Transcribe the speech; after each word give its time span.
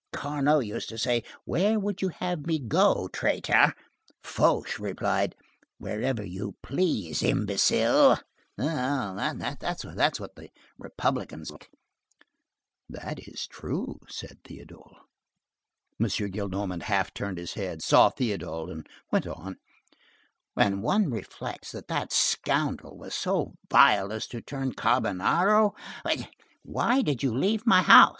Carnot 0.13 0.65
used 0.65 0.89
to 0.89 0.97
say: 0.97 1.23
'Where 1.45 1.79
would 1.79 2.01
you 2.01 2.09
have 2.09 2.47
me 2.47 2.57
go, 2.57 3.07
traitor?' 3.09 3.75
Fouché 4.23 4.79
replied: 4.79 5.35
'Wherever 5.77 6.25
you 6.25 6.55
please, 6.63 7.21
imbecile!' 7.21 8.19
That's 8.57 9.83
what 10.25 10.33
the 10.33 10.49
Republicans 10.79 11.51
are 11.51 11.53
like." 11.53 11.69
"That 12.89 13.27
is 13.27 13.45
true," 13.45 13.99
said 14.09 14.39
Théodule. 14.43 14.95
M. 15.99 16.07
Gillenormand 16.07 16.81
half 16.81 17.13
turned 17.13 17.37
his 17.37 17.53
head, 17.53 17.83
saw 17.83 18.09
Théodule, 18.09 18.71
and 18.71 18.87
went 19.11 19.27
on:— 19.27 19.57
"When 20.55 20.81
one 20.81 21.11
reflects 21.11 21.73
that 21.73 21.87
that 21.89 22.11
scoundrel 22.11 22.97
was 22.97 23.13
so 23.13 23.53
vile 23.69 24.11
as 24.11 24.25
to 24.29 24.41
turn 24.41 24.73
carbonaro! 24.73 25.73
Why 26.63 27.03
did 27.03 27.21
you 27.21 27.37
leave 27.37 27.67
my 27.67 27.83
house? 27.83 28.09